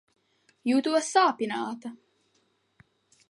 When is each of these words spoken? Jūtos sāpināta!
Jūtos 0.69 1.09
sāpināta! 1.17 1.91